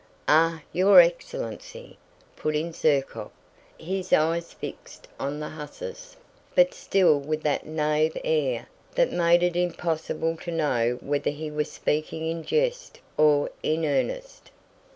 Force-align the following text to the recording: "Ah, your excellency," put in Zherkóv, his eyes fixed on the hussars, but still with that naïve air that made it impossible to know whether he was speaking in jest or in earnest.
"Ah, 0.27 0.63
your 0.73 0.99
excellency," 0.99 1.95
put 2.35 2.55
in 2.55 2.71
Zherkóv, 2.71 3.29
his 3.77 4.11
eyes 4.11 4.51
fixed 4.51 5.07
on 5.19 5.39
the 5.39 5.49
hussars, 5.49 6.17
but 6.55 6.73
still 6.73 7.19
with 7.19 7.43
that 7.43 7.65
naïve 7.67 8.19
air 8.23 8.67
that 8.95 9.11
made 9.11 9.43
it 9.43 9.55
impossible 9.55 10.37
to 10.37 10.49
know 10.51 10.97
whether 11.01 11.29
he 11.29 11.51
was 11.51 11.71
speaking 11.71 12.25
in 12.27 12.43
jest 12.43 12.99
or 13.15 13.51
in 13.61 13.85
earnest. 13.85 14.49